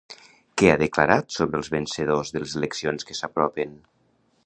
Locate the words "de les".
2.37-2.59